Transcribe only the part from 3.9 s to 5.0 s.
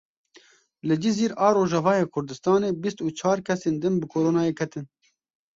bi Koronayê ketin.